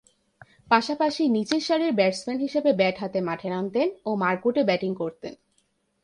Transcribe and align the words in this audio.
পাশাপাশি 0.71 1.23
নিচেরসারির 1.27 1.93
ব্যাটসম্যান 1.93 2.37
হিসেবে 2.39 2.69
ব্যাট 2.73 2.95
হাতে 2.99 3.19
মাঠে 3.21 3.47
নামতেন 3.49 3.87
ও 4.05 4.11
মারকুটে 4.15 4.61
ব্যাটিং 4.63 4.91
করতেন। 4.95 5.33